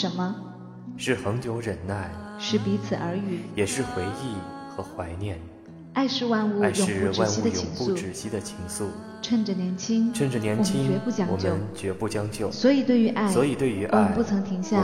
[0.00, 0.34] 什么？
[0.96, 4.34] 是恒久忍耐，是彼此耳语，也是回忆
[4.70, 5.38] 和怀念。
[5.92, 6.72] 爱是万物永
[7.76, 8.86] 不止息的情愫。
[9.20, 10.98] 趁着年轻，趁着年轻，
[11.28, 12.50] 我们绝不将就。
[12.50, 14.82] 所以对于爱，所以对于爱，我们不曾停下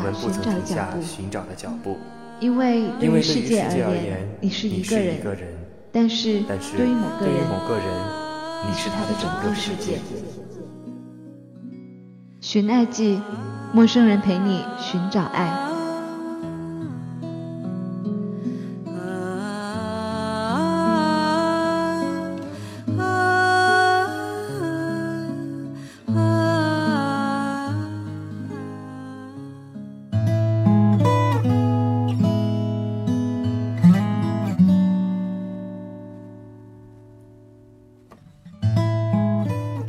[1.01, 1.97] 寻找的脚步。
[2.39, 5.49] 因为对因为对于于世界而言言，，你是一你个人，一个人，
[5.93, 6.43] 但是
[6.77, 7.87] 对于某个人，某个人，
[8.69, 9.99] 你是他的整个个世界。
[12.43, 13.21] 寻爱记，
[13.73, 15.51] 陌生人陪你寻找爱。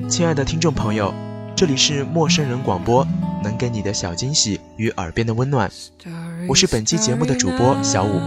[0.10, 1.14] 亲爱的听众朋友，
[1.56, 3.06] 这里是陌生人广播，
[3.44, 5.70] 能给你的小惊喜与耳边的温暖。
[6.48, 8.20] 我是本期节目的主播小五。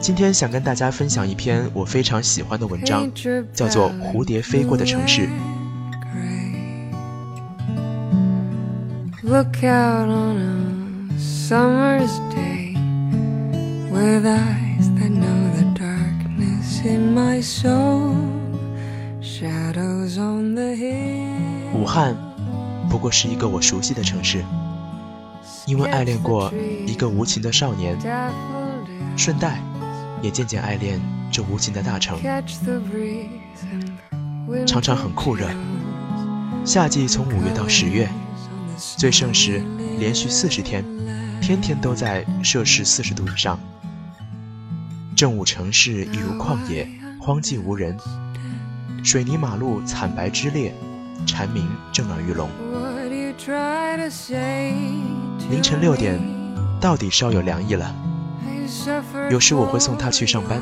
[0.00, 3.10] 今天想跟大家分享一篇我非常喜欢的文章，
[3.52, 5.22] 叫做《蝴蝶飞过的城市》。
[9.22, 12.76] Look out on a summer's day
[13.90, 18.14] with eyes that know the darkness in my soul.
[19.20, 21.74] Shadows on the hill.
[21.74, 22.16] 武汉
[22.88, 24.44] 不过是一个我熟悉的城市，
[25.66, 26.52] 因为爱恋过
[26.86, 27.96] 一个无情的少年，
[29.16, 29.60] 顺带
[30.22, 32.18] 也渐渐爱恋这无情的大城。
[34.66, 35.46] 常常很酷热，
[36.64, 38.08] 夏季从五月到十月，
[38.96, 39.62] 最盛时
[39.98, 40.82] 连续四十天，
[41.42, 43.60] 天天都在摄氏四十度以上。
[45.14, 46.88] 正午城市一如旷野，
[47.20, 47.96] 荒寂无人，
[49.04, 50.72] 水泥马路惨白支裂，
[51.26, 52.48] 蝉鸣震耳欲聋。
[55.48, 56.20] 凌晨六点，
[56.78, 57.94] 到底稍有凉意了。
[59.30, 60.60] 有时我会送他去上班，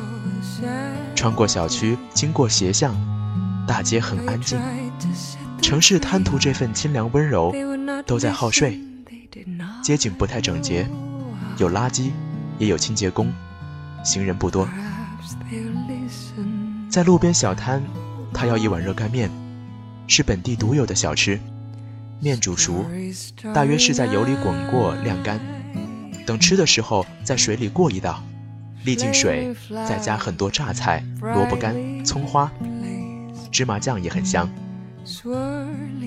[1.13, 2.95] 穿过小区，经过斜巷，
[3.67, 4.57] 大街很安静，
[5.61, 7.53] 城市贪图这份清凉温柔，
[8.05, 8.79] 都在好睡
[9.83, 10.89] 街景不太整洁，
[11.57, 12.11] 有垃圾，
[12.57, 13.33] 也有清洁工，
[14.01, 14.65] 行人不多。
[16.89, 17.83] 在路边小摊，
[18.33, 19.29] 他要一碗热干面，
[20.07, 21.37] 是本地独有的小吃，
[22.19, 22.85] 面煮熟，
[23.53, 25.39] 大约是在油里滚过晾干，
[26.25, 28.23] 等吃的时候在水里过一道，
[28.85, 29.55] 沥净水，
[29.87, 32.51] 再加很多榨菜、萝卜干、葱花，
[33.51, 34.49] 芝麻酱也很香。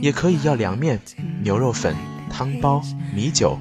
[0.01, 1.01] 也可以要凉面、
[1.43, 1.95] 牛肉粉、
[2.29, 2.83] 汤包、
[3.15, 3.59] 米酒。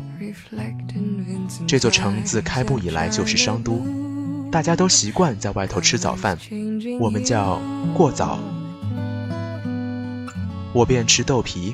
[1.65, 3.81] 这座城自开埠以来就是商都，
[4.51, 6.37] 大家都习惯在外头吃早饭，
[6.99, 7.61] 我们叫
[7.93, 8.39] 过早。
[10.73, 11.73] 我便吃豆皮，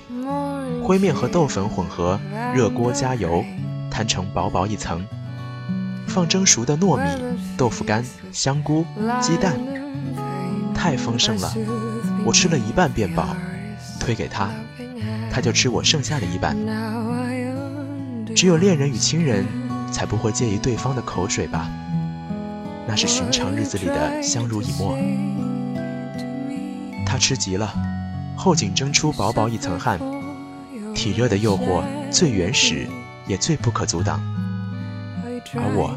[0.84, 2.20] 灰面和豆粉混合，
[2.53, 3.44] 热锅加油，
[3.90, 5.06] 摊成薄薄一层，
[6.08, 8.86] 放蒸熟的糯米、豆腐干、香菇、
[9.22, 9.58] 鸡蛋，
[10.74, 11.53] 太丰盛了。
[12.26, 13.36] 我吃了一半便饱，
[14.00, 14.50] 推给他，
[15.31, 16.56] 他就吃我剩下的一半。
[18.36, 19.46] 只有恋人与亲人
[19.92, 21.70] 才不会介意对方的口水吧？
[22.88, 24.97] 那是寻常日子里的相濡以沫。
[27.06, 27.74] 他吃急了，
[28.36, 30.00] 后颈蒸出薄薄一层汗，
[30.96, 32.88] 体热的诱惑最原始，
[33.28, 34.20] 也最不可阻挡。
[35.54, 35.96] 而我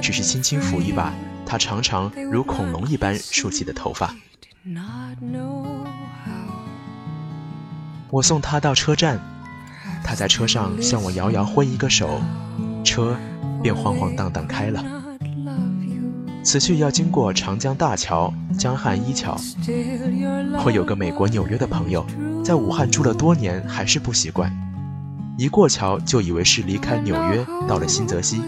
[0.00, 1.12] 只是轻轻抚一把
[1.44, 4.14] 他常常如恐龙一般竖起的头发。
[8.10, 9.20] 我送他到车站，
[10.02, 12.22] 他在车上向我遥遥挥一个手，
[12.84, 13.16] 车
[13.62, 14.82] 便晃晃荡荡开了。
[16.46, 19.36] 此去要经过长江大桥、江汉一桥。
[20.64, 22.06] 我有个美国纽约的朋友，
[22.44, 24.48] 在武汉住了多年，还是不习惯。
[25.36, 28.40] 一过桥就以为是离开纽约到了新泽西，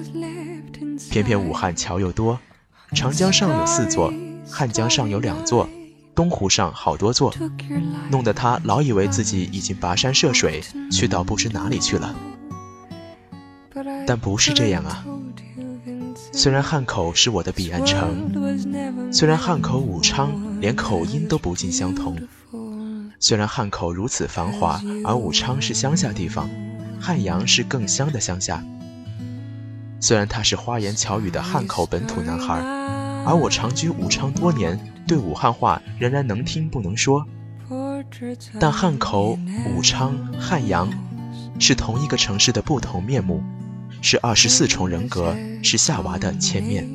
[1.11, 2.39] 偏偏武汉桥又多，
[2.93, 4.13] 长江上有四座，
[4.49, 5.69] 汉江上有两座，
[6.15, 7.35] 东湖上好多座，
[8.13, 10.62] 弄得他老以为自己已经跋山涉水，
[10.93, 12.15] 去到不知哪里去了。
[14.06, 15.05] 但不是这样啊。
[16.38, 18.31] 虽然汉口是我的彼岸城，
[19.12, 22.17] 虽然汉口武昌连口音都不尽相同，
[23.19, 26.49] 虽然汉口如此繁华，而武昌是乡下地方，
[27.00, 28.64] 汉阳是更乡的乡下。
[29.99, 32.55] 虽然他是花言巧语的汉口本土男孩，
[33.26, 37.26] 而我长居武昌多年，对武汉话仍然能听不能说。
[38.61, 39.37] 但汉口、
[39.75, 40.88] 武昌、汉阳
[41.58, 43.43] 是同一个城市的不同面目。
[44.00, 46.89] 是二十四重人格，是夏娃的千面。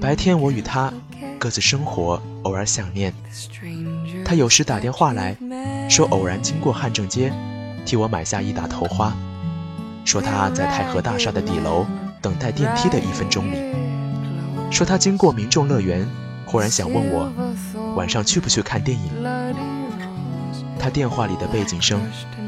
[0.00, 0.92] 白天我与他
[1.38, 3.12] 各自生活，偶尔想念。
[4.24, 5.36] 他有时打电话来，
[5.88, 7.32] 说偶然经过汉正街，
[7.84, 9.16] 替我买下一打头花，
[10.04, 11.86] 说他在太和大厦的底楼
[12.20, 13.58] 等待电梯的一分钟里，
[14.70, 16.06] 说他经过民众乐园，
[16.46, 17.32] 忽然想问我
[17.96, 19.67] 晚上去不去看电影。
[20.78, 22.00] 他电话里的背景声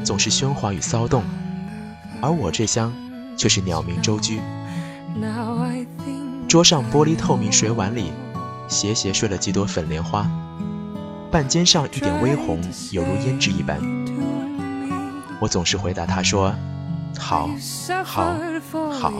[0.03, 1.23] 总是喧哗与骚动，
[2.21, 2.93] 而我这厢
[3.37, 4.39] 却是鸟鸣周居。
[6.47, 8.11] 桌上玻璃透明水碗里，
[8.67, 10.29] 斜斜睡了几朵粉莲花，
[11.29, 12.59] 半肩上一点微红，
[12.91, 13.79] 犹如胭脂一般。
[15.39, 16.53] 我总是回答他说
[17.17, 17.49] ：“好，
[18.03, 18.35] 好，
[18.91, 19.13] 好。”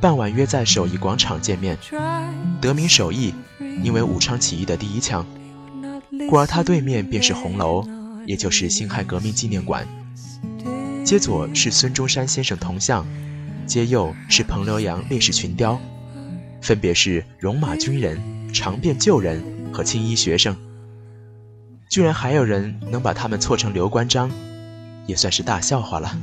[0.00, 1.76] 傍晚约在首义广场见面，
[2.60, 3.34] 得名首义，
[3.82, 5.26] 因为武昌起义的第一枪。
[6.28, 7.84] 故而他对面便是红楼，
[8.26, 9.86] 也就是辛亥革命纪念馆。
[11.04, 13.06] 街左是孙中山先生铜像，
[13.66, 15.80] 街右是彭留阳烈士群雕，
[16.62, 20.56] 分别是戎马军人、长辫旧人和青衣学生。
[21.90, 24.30] 居然还有人能把他们错成刘关张，
[25.06, 26.16] 也算是大笑话了。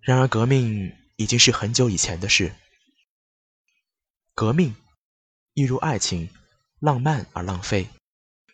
[0.00, 2.52] 然而革命已经是很久以前的事。
[4.34, 4.74] 革命，
[5.54, 6.30] 一如爱情，
[6.78, 7.90] 浪漫而浪费，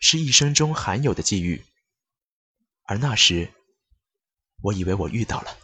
[0.00, 1.65] 是一生中罕有的际遇。
[2.83, 3.53] 而那时，
[4.62, 5.56] 我以为我遇到了。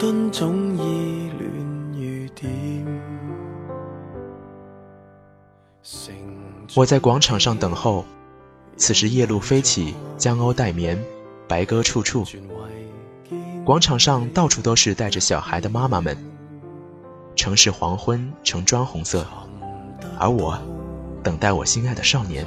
[0.00, 2.50] 敦总依恋雨点。
[6.74, 8.06] 我在广场上等候，
[8.78, 10.98] 此时夜露飞起，江鸥带眠，
[11.46, 12.24] 白鸽处处。
[13.66, 16.16] 广场上到处都是带着小孩的妈妈们。
[17.36, 19.26] 城市黄昏呈砖红色，
[20.18, 20.58] 而我
[21.22, 22.46] 等待我心爱的少年。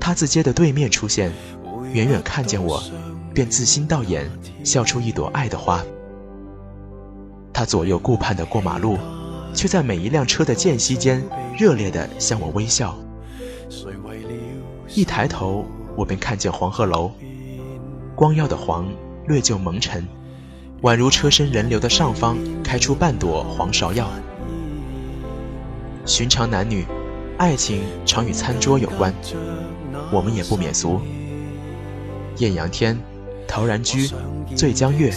[0.00, 1.30] 他自街的对面出现，
[1.92, 2.82] 远远看见我，
[3.38, 4.28] 便自心到眼，
[4.64, 5.80] 笑出一朵爱的花。
[7.52, 8.98] 他左右顾盼的过马路。
[9.54, 11.24] 却在每一辆车的间隙间，
[11.56, 12.96] 热烈地向我微笑。
[14.92, 15.64] 一抬头，
[15.96, 17.12] 我便看见黄鹤楼，
[18.16, 18.88] 光耀的黄
[19.28, 20.06] 略就蒙尘，
[20.82, 24.08] 宛如车身人流的上方开出半朵黄芍药。
[26.04, 26.84] 寻常男女，
[27.38, 29.14] 爱情常与餐桌有关，
[30.12, 31.00] 我们也不免俗。
[32.36, 33.00] 艳阳天，
[33.48, 34.08] 陶然居，
[34.54, 35.10] 醉江月，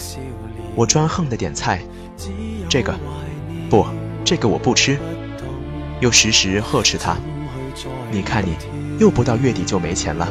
[0.74, 1.80] 我专横的点菜，
[2.68, 2.98] 这个，
[3.70, 3.86] 不。
[4.24, 4.98] 这个我不吃，
[6.00, 7.16] 又时时呵斥他。
[8.10, 8.56] 你看你，
[8.98, 10.28] 又不到月底就没钱了。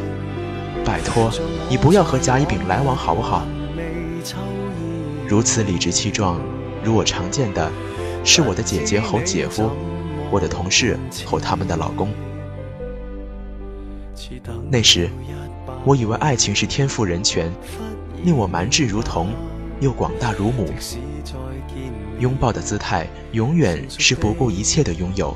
[0.86, 1.30] 拜托，
[1.70, 3.46] 你不要和甲乙丙来往好不好？
[5.28, 6.40] 如此理直气壮，
[6.84, 7.70] 如我常见的，
[8.24, 9.70] 是我的姐姐吼姐夫，
[10.32, 12.10] 我的同事吼他们的老公。
[14.70, 15.10] 那时，
[15.84, 17.52] 我以为爱情是天赋人权，
[18.24, 19.30] 令我蛮志如同，
[19.80, 20.74] 又广大如母。
[22.20, 25.36] 拥抱的姿态永远是不顾一切的拥有。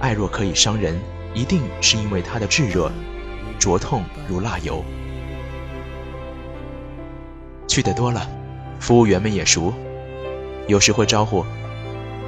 [0.00, 1.00] 爱若可以伤人，
[1.32, 2.90] 一定是因为它的炙热，
[3.58, 4.84] 灼痛如蜡油。
[7.66, 8.28] 去的多了，
[8.78, 9.72] 服务员们也熟，
[10.66, 11.44] 有时会招呼：“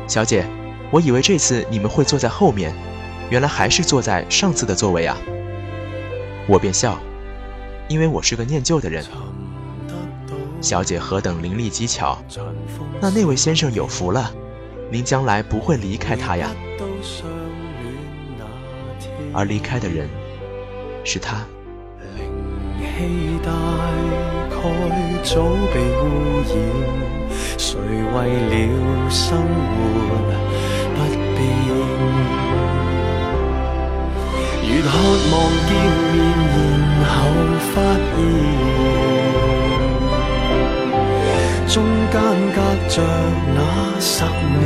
[0.08, 0.46] 小姐，
[0.90, 2.74] 我以为这次你们会坐在后面，
[3.28, 5.16] 原来还是坐在上次的座位啊。”
[6.48, 6.98] 我便笑，
[7.90, 9.04] 因为我是个念旧的人。
[10.60, 12.16] 小姐何等伶俐机巧，
[13.00, 14.32] 那那位先生有福了，
[14.92, 16.52] 您将来不会离开他呀。
[19.34, 20.08] 而离开的人
[21.02, 21.44] 是他。
[27.58, 28.14] 谁为
[28.50, 29.82] 了生活
[30.94, 30.98] 不
[31.34, 31.38] 变？
[34.62, 34.88] 越渴
[35.32, 35.34] 望
[35.66, 35.70] 见
[36.14, 36.29] 面，
[37.10, 37.18] 后
[37.72, 37.74] 发
[38.10, 38.16] 现。
[41.66, 41.74] 中
[42.10, 42.14] 间
[42.52, 42.94] 隔着
[43.54, 43.58] 那
[44.00, 44.24] 十
[44.58, 44.62] 年，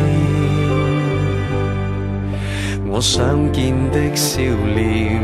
[2.89, 3.13] 我想
[3.53, 4.41] 见的笑
[4.75, 5.21] 脸，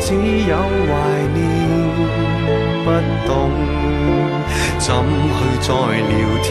[0.00, 0.06] 只
[0.48, 0.90] 有怀
[1.32, 1.36] 念，
[2.84, 2.86] 不
[3.28, 3.30] 懂
[4.78, 4.86] 怎
[5.36, 6.46] 去再聊天。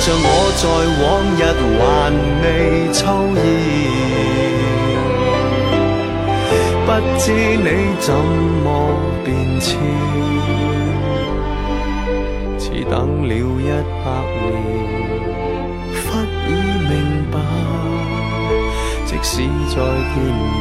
[0.00, 0.26] 像我
[0.60, 0.62] 在
[1.00, 1.02] 往
[1.38, 1.40] 日
[1.78, 1.80] 还
[2.42, 2.44] 未
[2.92, 3.00] 抽
[3.40, 3.40] 烟，
[6.92, 7.68] 不知你
[8.00, 8.66] 怎么
[9.24, 9.80] 变迁。
[12.58, 13.66] 似等了一
[14.04, 14.06] 百
[14.42, 14.52] 年，
[15.94, 16.04] 忽
[16.46, 16.50] 已
[16.90, 16.92] 明
[17.30, 17.34] 白，
[19.06, 19.30] 即使
[19.70, 19.76] 再
[20.12, 20.14] 见
[20.58, 20.60] 面，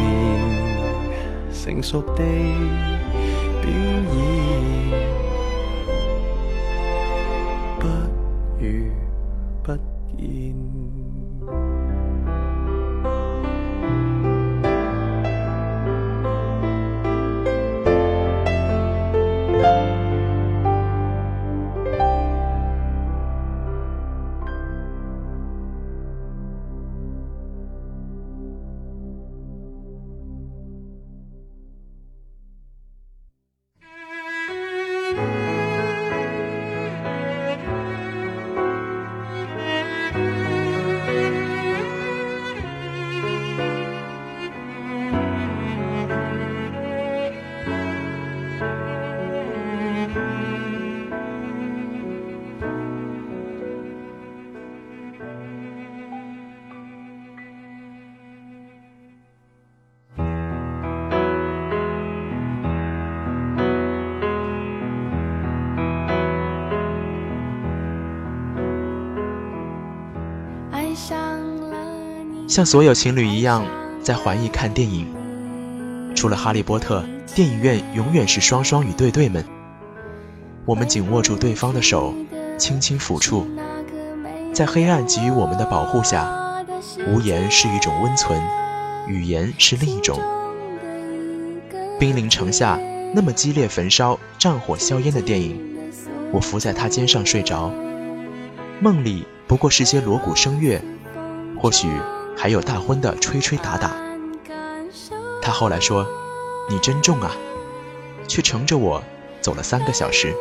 [1.52, 2.24] 成熟地。
[3.62, 4.18] 表演，
[72.52, 73.66] 像所有情侣一样，
[74.04, 75.08] 在环艺看电影。
[76.14, 77.02] 除了哈利波特，
[77.34, 79.46] 电影院永远是双双与对对们。
[80.66, 82.14] 我们紧握住对方的手，
[82.58, 83.48] 轻轻抚触，
[84.52, 86.30] 在黑暗给予我们的保护下，
[87.08, 88.38] 无言是一种温存，
[89.08, 90.20] 语言是另一种。
[91.98, 92.78] 兵临城下，
[93.16, 95.58] 那么激烈焚烧、战火硝烟的电影，
[96.34, 97.72] 我伏在他肩上睡着，
[98.82, 100.82] 梦里不过是些锣鼓声乐，
[101.58, 101.88] 或许
[102.42, 103.96] 还有大婚的吹吹打打。
[105.44, 106.08] 他后来说
[106.68, 107.32] ：“你真重啊！”
[108.28, 109.04] 却乘着我
[109.42, 110.36] 走了三个小时。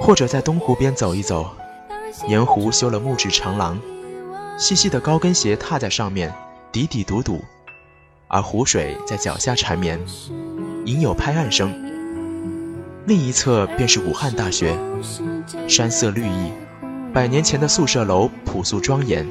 [0.00, 1.48] 或者在东湖边走一走，
[2.26, 3.78] 沿湖修了木质长廊，
[4.58, 6.34] 细细的高跟鞋踏在上面，
[6.72, 7.44] 嘀嘀笃笃，
[8.26, 10.04] 而湖水在脚下缠绵，
[10.86, 11.72] 隐有拍岸声。
[13.06, 14.76] 另一侧便是武汉大学，
[15.68, 16.50] 山色绿意，
[17.16, 19.26] 百年前的宿舍楼朴素庄严。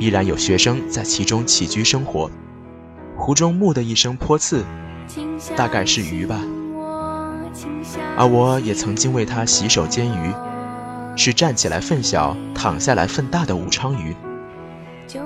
[0.00, 2.30] 依然有学生在其中起居生活。
[3.14, 4.64] 湖中木的一声泼刺，
[5.54, 6.40] 大概是鱼吧。
[8.16, 10.32] 而我也曾经为他洗手煎鱼，
[11.14, 14.16] 是站起来粪小，躺下来粪大的武昌鱼，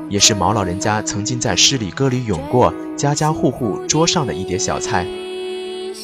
[0.08, 5.06] 也是毛老人家曾经在诗里歌里咏过，家家户户桌上的一碟小菜。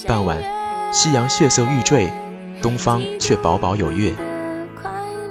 [0.07, 0.41] 傍晚，
[0.93, 2.09] 夕阳血色欲坠，
[2.63, 4.15] 东方却薄薄有月。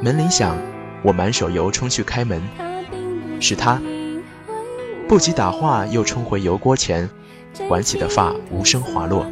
[0.03, 0.57] 门铃响，
[1.01, 2.43] 我满手油冲去开门。
[3.39, 3.81] 是他，
[5.07, 7.09] 不及打话，又冲回油锅前，
[7.69, 9.25] 挽起的发无声滑落。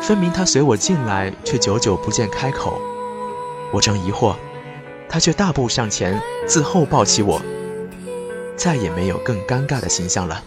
[0.00, 2.80] 分明他随我进来，却久久不见开口。
[3.72, 4.36] 我正疑惑，
[5.08, 7.42] 他却大步上前，自后抱起我。
[8.54, 10.44] 再也没有更尴尬的形象了，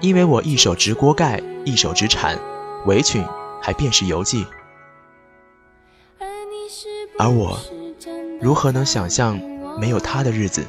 [0.00, 2.38] 因为我一手执锅盖，一手执铲，
[2.86, 3.24] 围裙
[3.60, 4.46] 还便是邮寄。
[7.18, 7.58] 而我，
[8.40, 9.38] 如何能想象？
[9.80, 10.64] 没有他的日子。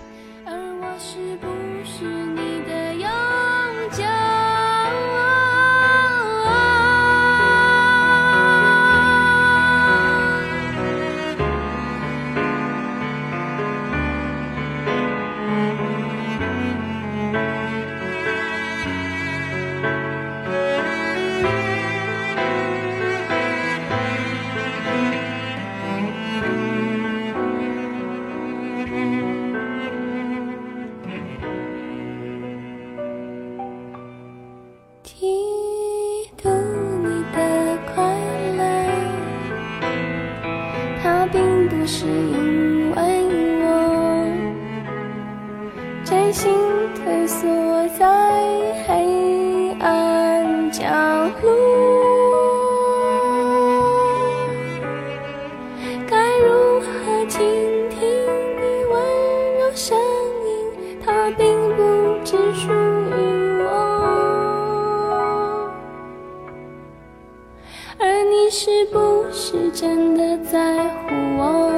[68.52, 71.72] 是不是真的在乎我？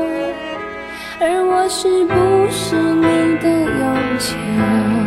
[1.20, 2.14] 而我是不
[2.50, 5.01] 是你的永久？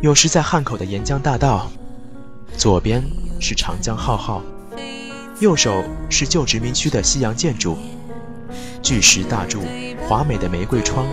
[0.00, 1.70] 有时在汉口的沿江大道，
[2.56, 3.04] 左边
[3.38, 4.40] 是长江浩浩，
[5.40, 7.76] 右手是旧殖民区的西洋建筑，
[8.82, 9.60] 巨石大柱、
[10.08, 11.06] 华美的玫瑰窗、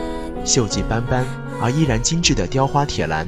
[0.45, 1.25] 锈迹斑斑
[1.61, 3.27] 而依然精致的雕花铁栏。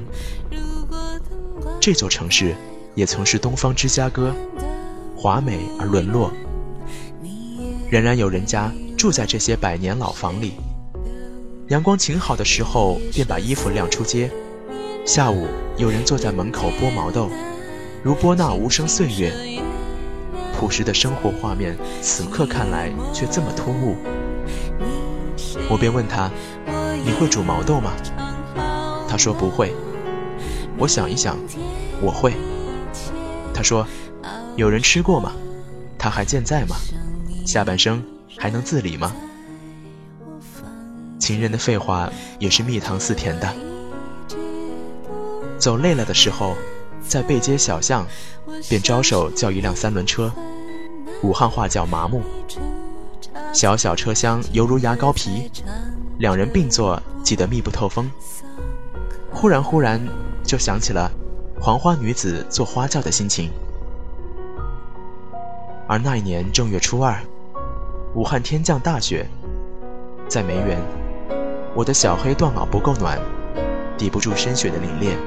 [1.82, 2.56] 这座城市
[2.96, 4.34] 也曾是东方芝加哥，
[5.14, 6.32] 华美而沦落，
[7.90, 10.54] 仍然有人家住在这些百年老房里。
[11.68, 14.32] 阳光晴好的时候，便把衣服晾出街。
[15.06, 17.30] 下午，有人坐在门口剥毛豆，
[18.04, 19.34] 如剥那无声岁月。
[20.54, 23.96] 朴实的生活画面，此刻看来却这么突兀。
[25.70, 26.30] 我便问他
[27.04, 27.94] ：“你会煮毛豆吗？”
[29.10, 29.74] 他说：“不会。”
[30.78, 31.38] 我想一想，
[32.02, 32.34] 我会。
[33.54, 33.88] 他说
[34.58, 35.32] ：“有人吃过吗？
[35.98, 36.76] 他还健在吗？
[37.46, 38.04] 下半生
[38.38, 39.12] 还能自理吗？”
[41.20, 43.54] 情人的废话也是蜜糖似甜的。
[45.60, 46.56] 走累了的时候，
[47.06, 48.08] 在背街小巷，
[48.70, 50.32] 便招手叫一辆三轮车，
[51.22, 52.24] 武汉话叫麻木。
[53.54, 55.52] 小小车厢犹如牙膏皮，
[56.18, 58.10] 两人并坐挤得密不透风。
[59.32, 60.02] 忽然忽然
[60.44, 61.12] 就想起了
[61.60, 63.52] 黄花女子做花轿的心情。
[65.88, 67.20] 而那一年正月初二，
[68.16, 69.28] 武汉天降大雪，
[70.30, 70.80] 在梅园，
[71.76, 73.20] 我的小黑断袄不够暖，
[73.98, 75.18] 抵不住深雪的凛冽。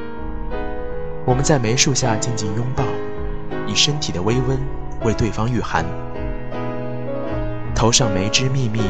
[1.25, 2.83] 我们在梅树下静静拥抱，
[3.69, 4.59] 以身体的微温
[5.05, 5.85] 为对方御寒。
[7.77, 8.81] 头上梅枝密密，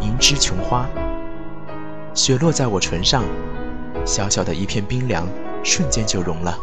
[0.00, 0.86] 银枝琼花。
[2.12, 3.24] 雪落在我唇上，
[4.04, 5.26] 小小的一片冰凉，
[5.64, 6.58] 瞬间就融了。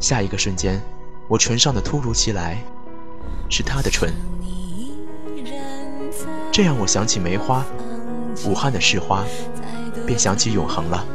[0.00, 0.82] 下一个瞬间，
[1.28, 2.58] 我唇上的突如其来，
[3.48, 4.12] 是他的唇。
[6.50, 7.64] 这让我想起梅花，
[8.44, 9.24] 武汉的市花，
[10.04, 11.06] 便想起永恒了。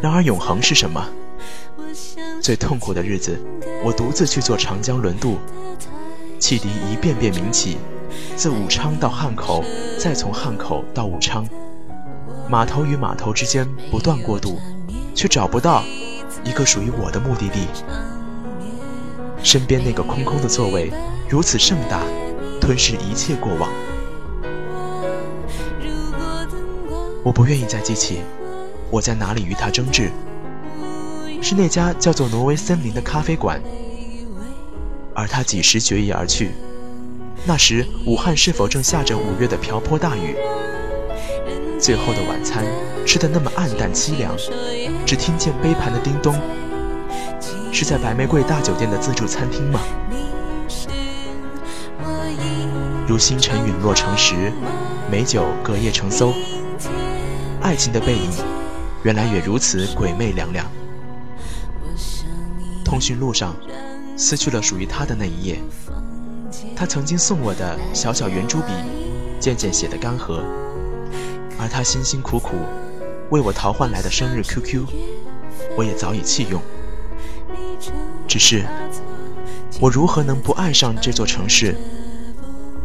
[0.00, 1.06] 然而，永恒是什么？
[2.40, 3.38] 最痛苦的日子，
[3.84, 5.38] 我独自去坐长江轮渡，
[6.38, 7.76] 汽笛一遍遍鸣起，
[8.34, 9.62] 自武昌到汉口，
[9.98, 11.46] 再从汉口到武昌，
[12.48, 14.58] 码头与码头之间不断过渡，
[15.14, 15.82] 却找不到
[16.44, 17.66] 一个属于我的目的地。
[19.42, 20.90] 身边那个空空的座位，
[21.28, 22.00] 如此盛大，
[22.58, 23.70] 吞噬一切过往。
[27.22, 28.20] 我不愿意再记起。
[28.90, 30.10] 我在哪里与他争执？
[31.42, 33.60] 是那家叫做挪威森林的咖啡馆，
[35.14, 36.50] 而他几时决意而去？
[37.46, 40.36] 那时武汉是否正下着五月的瓢泼大雨？
[41.78, 42.64] 最后的晚餐
[43.06, 44.36] 吃得那么暗淡凄凉，
[45.06, 46.34] 只听见杯盘的叮咚。
[47.72, 49.80] 是在白玫瑰大酒店的自助餐厅吗？
[53.06, 54.52] 如星辰陨落成石，
[55.10, 56.34] 美酒隔夜成馊，
[57.62, 58.49] 爱情的背影。
[59.02, 60.66] 原来也如此鬼魅凉凉。
[62.84, 63.54] 通讯录上，
[64.16, 65.58] 撕去了属于他的那一页。
[66.76, 68.72] 他曾经送我的小小圆珠笔，
[69.38, 70.42] 渐渐写得干涸。
[71.58, 72.56] 而他辛辛苦苦
[73.30, 74.84] 为我淘换来的生日 QQ，
[75.76, 76.60] 我也早已弃用。
[78.26, 78.64] 只是，
[79.80, 81.76] 我如何能不爱上这座城市？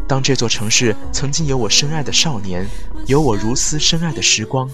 [0.07, 2.67] 当这座城市曾经有我深爱的少年，
[3.07, 4.69] 有我如斯深爱的时光。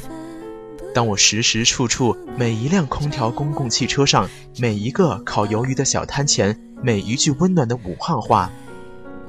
[0.94, 8.52] 当我时时处处，每一辆空调公共汽车上，每一个烤鱿鱼的小摊前，每一句温暖的武汉话，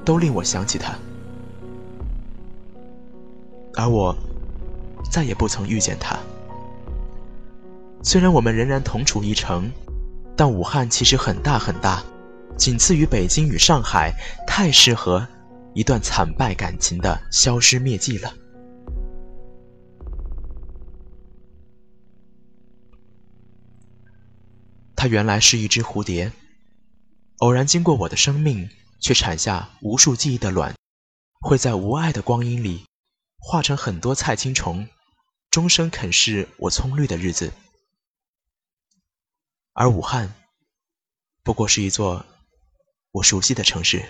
[0.05, 0.98] 都令我想起他，
[3.75, 4.16] 而我
[5.11, 6.18] 再也不曾遇见他。
[8.03, 9.70] 虽然我们仍然同处一城，
[10.35, 12.03] 但武汉其实很大很大，
[12.57, 14.12] 仅次于北京与上海，
[14.48, 15.25] 太适合
[15.75, 18.35] 一段惨败感情的消失灭迹了。
[25.02, 26.30] 它原来是一只蝴蝶，
[27.38, 30.76] 偶然经过我的生命，却产下无数记忆的卵，
[31.40, 32.86] 会在无爱的光阴里，
[33.36, 34.88] 化成很多菜青虫，
[35.50, 37.52] 终生啃噬我葱绿的日子。
[39.72, 40.36] 而武汉，
[41.42, 42.24] 不过是一座
[43.10, 44.08] 我熟悉的城市。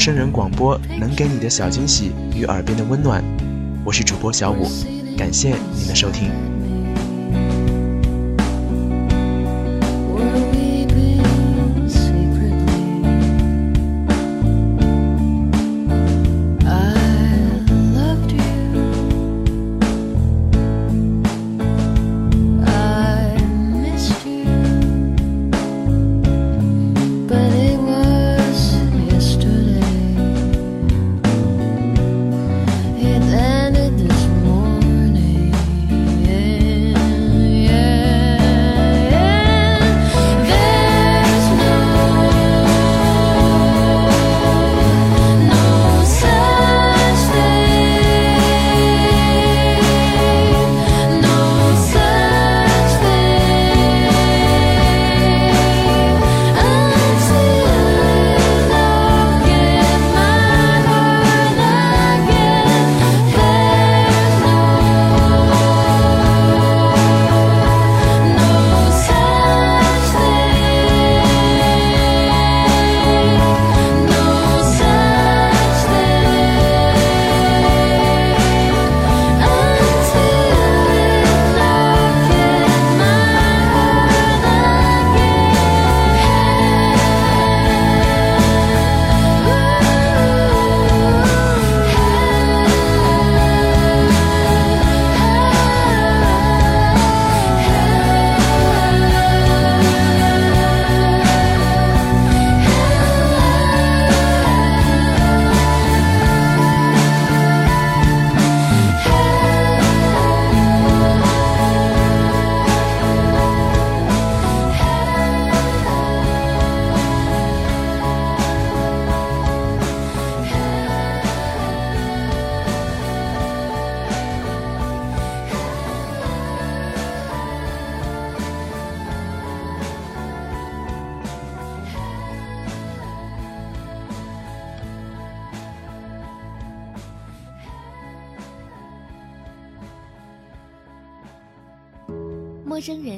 [0.00, 3.22] 生人广播能给你的小惊喜与耳边的温暖，
[3.84, 4.66] 我是主播小五，
[5.14, 6.49] 感谢您的收听。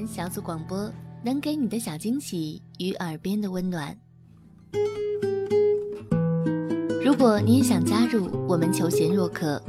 [0.07, 0.91] 小组广播，
[1.25, 3.97] 能给你的小惊喜与耳边的温暖。
[7.05, 9.63] 如果你也想加入，我们求贤若渴。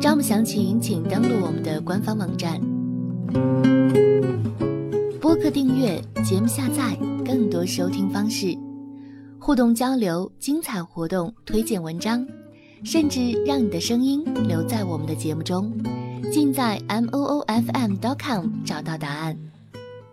[0.00, 2.60] 招募详情请登录我们的官方网站。
[5.20, 8.56] 播客订阅、节目下载、更多收听方式、
[9.40, 12.24] 互动交流、精彩活动、推荐文章，
[12.84, 15.72] 甚至让你的声音留在我们的节目中。
[16.30, 19.36] 尽在 m o o f m dot com 找到答案。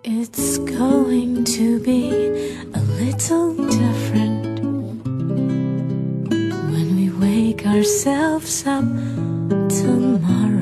[0.03, 2.09] It's going to be
[2.73, 4.59] a little different
[6.71, 8.83] when we wake ourselves up
[9.69, 10.53] tomorrow.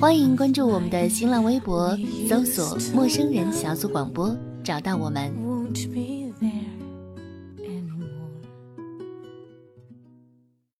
[0.00, 1.96] 欢迎关注我们的新浪微博，
[2.28, 5.32] 搜索“陌生人小组广播”，找到我们。
[5.44, 6.15] Won't be there.